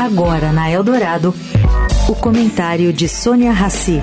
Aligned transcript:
Agora 0.00 0.52
na 0.52 0.70
Eldorado, 0.70 1.34
o 2.08 2.14
comentário 2.14 2.92
de 2.92 3.08
Sônia 3.08 3.52
Rassi. 3.52 4.02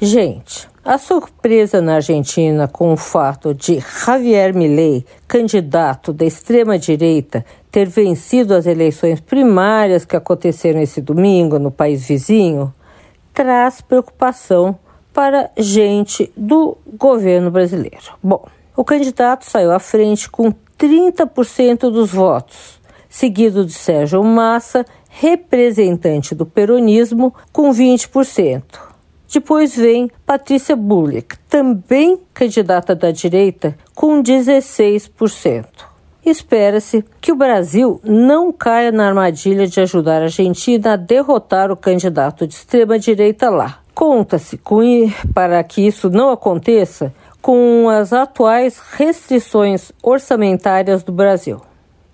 Gente, 0.00 0.68
a 0.84 0.98
surpresa 0.98 1.80
na 1.80 1.96
Argentina 1.96 2.66
com 2.66 2.92
o 2.92 2.96
fato 2.96 3.54
de 3.54 3.78
Javier 3.80 4.54
Milei, 4.54 5.04
candidato 5.28 6.12
da 6.12 6.24
extrema-direita, 6.24 7.44
ter 7.70 7.88
vencido 7.88 8.54
as 8.54 8.66
eleições 8.66 9.20
primárias 9.20 10.04
que 10.04 10.16
aconteceram 10.16 10.80
esse 10.80 11.00
domingo 11.00 11.58
no 11.58 11.70
país 11.70 12.06
vizinho, 12.06 12.72
traz 13.32 13.80
preocupação 13.80 14.78
para 15.12 15.50
gente 15.56 16.32
do 16.36 16.76
governo 16.98 17.50
brasileiro. 17.50 18.14
Bom, 18.22 18.44
o 18.76 18.84
candidato 18.84 19.44
saiu 19.44 19.72
à 19.72 19.78
frente 19.78 20.28
com 20.30 20.52
30% 20.78 21.90
dos 21.90 22.12
votos, 22.12 22.80
seguido 23.08 23.64
de 23.64 23.72
Sérgio 23.72 24.22
Massa, 24.24 24.84
representante 25.08 26.34
do 26.34 26.46
peronismo, 26.46 27.34
com 27.52 27.70
20%. 27.70 28.62
Depois 29.32 29.76
vem 29.76 30.10
Patrícia 30.26 30.76
Bullrich, 30.76 31.38
também 31.48 32.20
candidata 32.34 32.94
da 32.94 33.10
direita, 33.10 33.76
com 33.94 34.22
16%. 34.22 35.64
Espera-se 36.24 37.04
que 37.20 37.32
o 37.32 37.36
Brasil 37.36 38.00
não 38.04 38.52
caia 38.52 38.92
na 38.92 39.08
armadilha 39.08 39.66
de 39.66 39.80
ajudar 39.80 40.20
a 40.20 40.24
Argentina 40.24 40.92
a 40.92 40.96
derrotar 40.96 41.72
o 41.72 41.76
candidato 41.76 42.46
de 42.46 42.54
extrema-direita 42.54 43.50
lá. 43.50 43.78
Conta-se 43.94 44.60
para 45.34 45.62
que 45.64 45.86
isso 45.86 46.08
não 46.08 46.30
aconteça 46.30 47.12
com 47.42 47.88
as 47.90 48.12
atuais 48.12 48.78
restrições 48.78 49.90
orçamentárias 50.00 51.02
do 51.02 51.10
Brasil. 51.10 51.60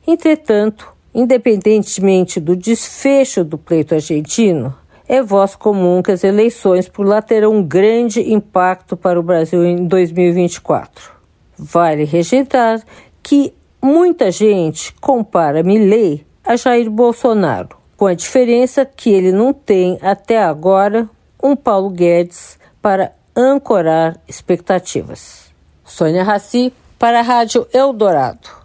Entretanto, 0.06 0.90
independentemente 1.14 2.40
do 2.40 2.56
desfecho 2.56 3.44
do 3.44 3.58
pleito 3.58 3.94
argentino, 3.94 4.74
é 5.06 5.22
voz 5.22 5.54
comum 5.54 6.02
que 6.02 6.10
as 6.10 6.24
eleições 6.24 6.88
por 6.88 7.06
lá 7.06 7.20
terão 7.20 7.56
um 7.56 7.62
grande 7.62 8.32
impacto 8.32 8.96
para 8.96 9.20
o 9.20 9.22
Brasil 9.22 9.64
em 9.64 9.86
2024. 9.86 11.12
Vale 11.58 12.04
rejeitar 12.04 12.82
que 13.22 13.52
muita 13.82 14.30
gente 14.30 14.94
compara 15.00 15.62
Milley 15.62 16.26
a 16.44 16.56
Jair 16.56 16.90
Bolsonaro, 16.90 17.76
com 17.96 18.06
a 18.06 18.14
diferença 18.14 18.84
que 18.86 19.10
ele 19.10 19.32
não 19.32 19.52
tem 19.52 19.98
até 20.00 20.42
agora 20.42 21.08
um 21.42 21.54
Paulo 21.54 21.90
Guedes 21.90 22.58
para 22.80 23.12
ancorar 23.38 24.18
expectativas. 24.26 25.52
Sônia 25.84 26.24
Raci 26.24 26.72
para 26.98 27.20
a 27.20 27.22
Rádio 27.22 27.68
Eldorado. 27.72 28.57